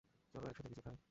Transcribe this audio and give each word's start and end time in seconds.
চলো, 0.35 0.45
একসাথে 0.47 0.69
কিছু 0.69 0.81
খাই। 0.81 0.97